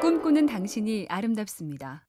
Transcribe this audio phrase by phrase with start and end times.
[0.00, 2.06] 꿈꾸는 당신이 아름답습니다.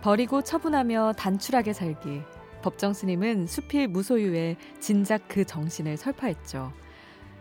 [0.00, 2.22] 버리고 처분하며 단출하게 살기.
[2.62, 6.72] 법정 스님은 수필 무소유에 진작 그 정신을 설파했죠.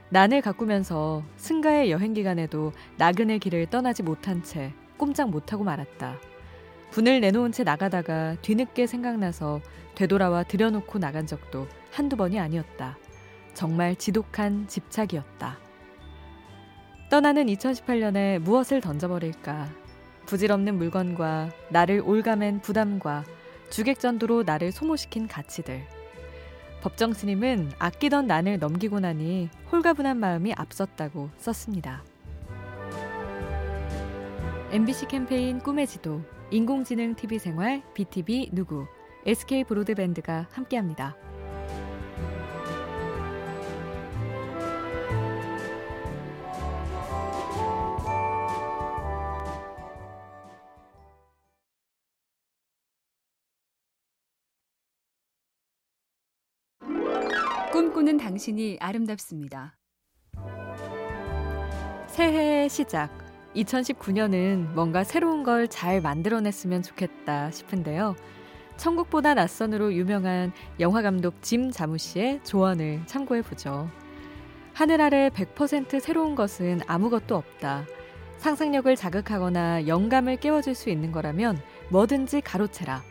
[0.10, 6.18] 난을 가꾸면서 승가의 여행 기간에도 나그네 길을 떠나지 못한 채 꼼짝 못하고 말았다.
[6.92, 9.62] 분을 내놓은 채 나가다가 뒤늦게 생각나서
[9.96, 12.98] 되돌아와 들여놓고 나간 적도 한두 번이 아니었다.
[13.54, 15.67] 정말 지독한 집착이었다.
[17.10, 19.70] 떠나는 2018년에 무엇을 던져버릴까?
[20.26, 23.24] 부질없는 물건과 나를 올가맨 부담과
[23.70, 25.86] 주객전도로 나를 소모시킨 가치들.
[26.82, 32.04] 법정 스님은 아끼던 난을 넘기고 나니 홀가분한 마음이 앞섰다고 썼습니다.
[34.72, 36.22] MBC 캠페인 꿈의 지도,
[36.52, 38.86] 인공지능 TV 생활, BTV 누구,
[39.26, 41.16] SK 브로드밴드가 함께합니다.
[57.78, 59.78] 꿈꾸는 당신이 아름답습니다.
[62.08, 63.12] 새해의 시작.
[63.56, 68.16] 2019년은 뭔가 새로운 걸 잘 만들어냈으면 좋겠다 싶은데요.
[68.78, 73.88] 천국보다 낯선으로 유명한 영화 감독 짐 자무시의 조언을 참고해 보죠.
[74.74, 77.86] 하늘 아래 100% 새로운 것은 아무것도 없다.
[78.38, 81.62] 상상력을 자극하거나 영감을 깨워줄 수 있는 거라면
[81.92, 83.04] 뭐든지 가로채라.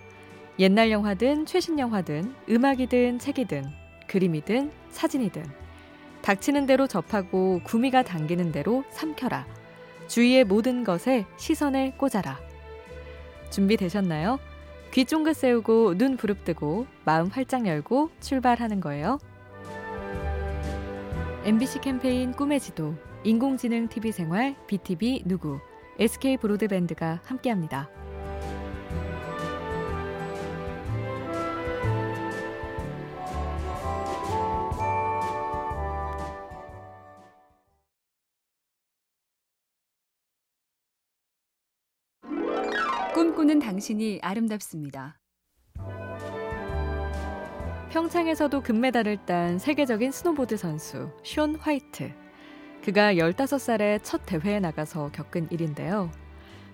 [0.58, 5.44] 옛날 영화든 최신 영화든 음악이든 책이든 그림이든 사진이든
[6.22, 9.46] 닥치는 대로 접하고 구미가 당기는 대로 삼켜라.
[10.08, 12.40] 주위의 모든 것에 시선을 꽂아라.
[13.50, 14.38] 준비되셨나요?
[14.92, 19.18] 귀 쫑긋 세우고 눈 부릅뜨고 마음 활짝 열고 출발하는 거예요.
[21.44, 25.60] MBC 캠페인 꿈의 지도, 인공지능 TV 생활, BTV 누구,
[25.98, 27.88] SK 브로드밴드가 함께합니다.
[43.16, 45.18] 꿈꾸는 당신이 아름답습니다.
[47.88, 52.12] 평창에서도 금메달을 딴 세계적인 스노보드 선수 숀 화이트.
[52.84, 56.10] 그가 15살에 첫 대회에 나가서 겪은 일인데요.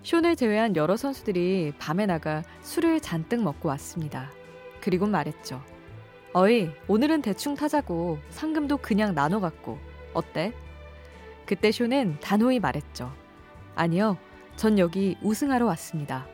[0.03, 4.29] 숀을 제외한 여러 선수들이 밤에 나가 술을 잔뜩 먹고 왔습니다.
[4.81, 5.63] 그리고 말했죠.
[6.33, 9.79] 어이, 오늘은 대충 타자고 상금도 그냥 나눠 갖고
[10.13, 10.53] 어때?
[11.47, 13.13] 그때 숀은 단호히 말했죠.
[13.77, 14.19] 아니요,
[14.57, 16.32] 전 여기 우승하러 왔습니다.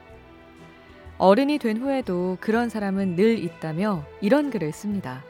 [1.18, 5.24] 어른이 된 후에도 그런 사람은 늘 있다며 이런 글을 씁니다.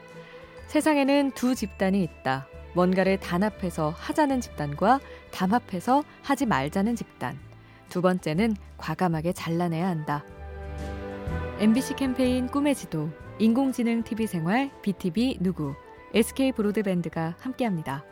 [0.67, 2.47] 세상에는 두 집단이 있다.
[2.75, 5.01] 뭔가를 단합해서 하자는 집단과
[5.31, 7.39] 담합해서 하지 말자는 집단.
[7.89, 10.25] 두 번째는 과감하게 잘라내야 한다.
[11.59, 15.75] MBC 캠페인 꿈의 지도, 인공지능 TV 생활, BTV 누구,
[16.15, 18.05] SK 브로드밴드가 함께합니다.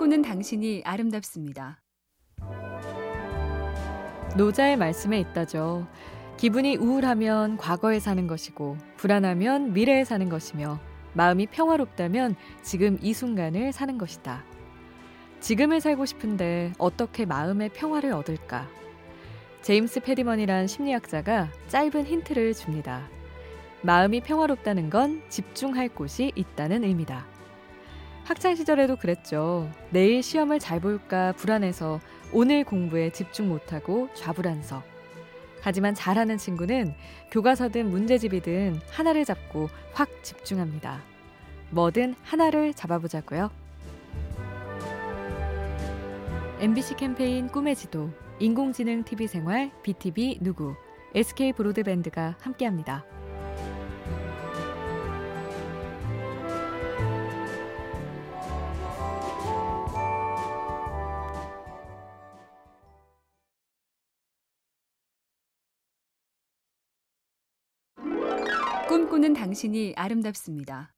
[0.00, 1.82] 꿈꾸는 당신이 아름답습니다.
[4.34, 5.86] 노자의 말씀에 있다죠.
[6.38, 10.80] 기분이 우울하면 과거에 사는 것이고, 불안하면 미래에 사는 것이며,
[11.12, 14.42] 마음이 평화롭다면 지금 이 순간을 사는 것이다.
[15.40, 18.66] 지금을 살고 싶은데 어떻게 마음의 평화를 얻을까?
[19.60, 23.06] 제임스 페리먼이란 심리학자가 짧은 힌트를 줍니다.
[23.82, 27.29] 마음이 평화롭다는 건 집중할 곳이 있다는 의미다.
[28.24, 29.70] 학창 시절에도 그랬죠.
[29.90, 32.00] 내일 시험을 잘 볼까 불안해서
[32.32, 34.82] 오늘 공부에 집중 못하고 좌불안석.
[35.62, 36.94] 하지만 잘하는 친구는
[37.30, 41.02] 교과서든 문제집이든 하나를 잡고 확 집중합니다.
[41.70, 43.50] 뭐든 하나를 잡아보자고요.
[46.60, 50.74] MBC 캠페인 꿈의 지도, 인공지능 TV 생활, BTV 누구,
[51.14, 53.04] SK 브로드밴드가 함께합니다.
[68.90, 70.92] 꿈꾸는 당신이 아름답습니다.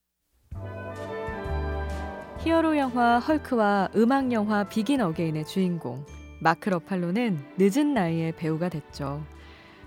[2.39, 6.07] 히어로 영화 헐크와 음악 영화 비긴 어게인의 주인공
[6.41, 9.23] 마크 러팔로는 늦은 나이에 배우가 됐죠.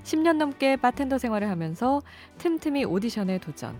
[0.03, 2.03] 10년 넘게 바텐더 생활을 하면서
[2.37, 3.75] 틈틈이 오디션에 도전.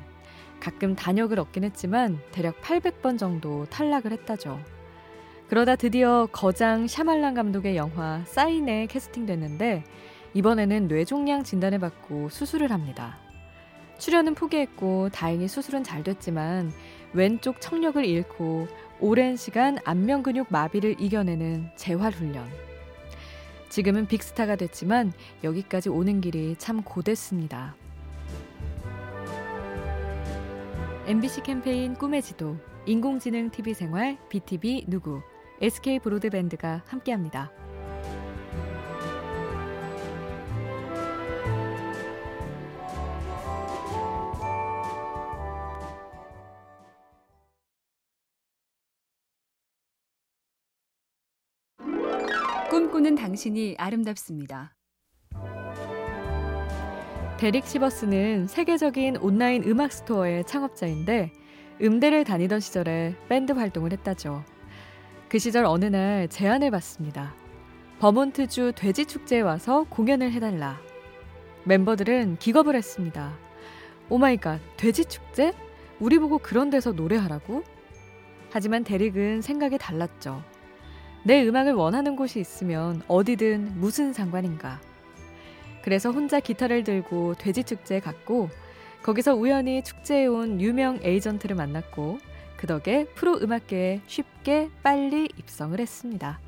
[0.60, 4.60] 가끔 단역을 얻긴 했지만 대략 800번 정도 탈락을 했다죠.
[5.50, 9.84] 그러다 드디어 거장 샤말란 감독의 영화 사인에 캐스팅됐는데
[10.34, 13.24] 이번에는 뇌종양 진단을 받고 수술을 합니다.
[13.98, 16.72] 출연은 포기했고 다행히 수술은 잘 됐지만
[17.14, 18.68] 왼쪽 청력을 잃고
[19.00, 22.46] 오랜 시간 안면 근육 마비를 이겨내는 재활 훈련.
[23.70, 25.12] 지금은 빅스타가 됐지만
[25.44, 27.76] 여기까지 오는 길이 참 고됐습니다.
[31.08, 35.22] MBC 캠페인 꿈의 지도, 인공지능 TV 생활, BTV 누구,
[35.62, 37.52] SK 브로드밴드가 함께합니다.
[53.06, 54.76] 꿈꾸는 당신이 아름답습니다.
[57.38, 61.32] 데릭 시버스는 세계적인 온라인 음악 스토어의 창업자인데
[61.84, 64.44] 음대를 다니던 시절에 밴드 활동을 했다죠.
[65.30, 67.36] 그 시절 어느 날 제안을 받습니다.
[68.00, 70.80] 버몬트주 돼지 축제에 와서 공연을 해달라.
[71.66, 73.38] 멤버들은 기겁을 했습니다.
[74.10, 75.54] Oh my god, 돼지 축제?
[76.00, 77.64] 우리 보고 그런 데서 노래하라고?
[78.50, 80.44] 하지만 데릭은 생각이 달랐죠.
[81.26, 84.80] 내 음악을 원하는 곳이 있으면 어디든 무슨 상관인가.
[85.82, 88.52] 그래서 혼자 기타를 들고 돼지 축제에 갔고
[89.02, 92.20] 거기서 우연히 축제에 온 유명 에이전트를 만났고
[92.58, 96.40] 그 덕에 프로 음악계에 쉽게 빨리 입성을 했습니다.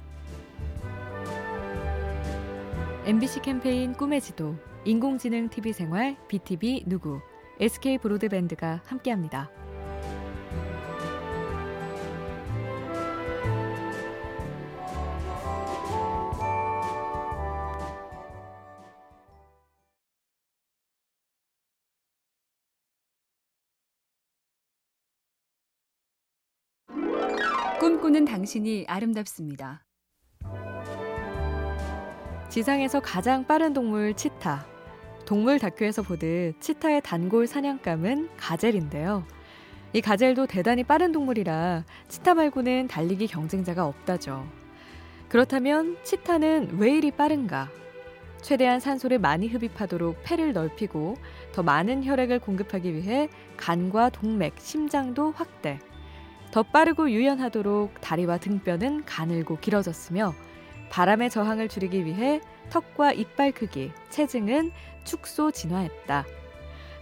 [3.06, 7.20] MBC 캠페인 꿈의 지도, 인공지능 TV 생활, BTV 누구,
[7.60, 9.50] SK 브로드밴드가 함께합니다.
[27.80, 29.84] 꿈꾸는 당신이 아름답습니다.
[32.50, 34.66] 지상에서 가장 빠른 동물 치타.
[35.28, 39.28] 동물 다큐에서 보듯 치타의 단골 사냥감은 가젤인데요.
[39.94, 44.48] 이 가젤도 대단히 빠른 동물이라 치타 말고는 달리기 경쟁자가 없다죠.
[45.30, 47.70] 그렇다면 치타는 왜 이리 빠른가?
[48.42, 51.16] 최대한 산소를 많이 흡입하도록 폐를 넓히고
[51.52, 55.80] 더 많은 혈액을 공급하기 위해 간과 동맥, 심장도 확대.
[56.52, 60.34] 더 빠르고 유연하도록 다리와 등뼈는 가늘고 길어졌으며
[60.90, 64.72] 바람의 저항을 줄이기 위해 턱과 이빨 크기, 체증은
[65.04, 66.26] 축소 진화했다.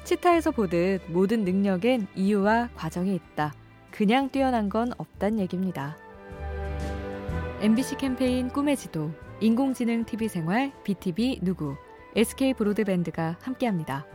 [0.04, 3.54] 치타에서 보듯 모든 능력엔 이유와 과정이 있다.
[3.92, 5.98] 그냥 뛰어난 건 없단 얘기입니다.
[7.62, 11.76] MBC 캠페인 꿈의 지도, 인공지능 TV 생활, BTV 누구,
[12.16, 14.06] SK 브로드밴드가 함께합니다.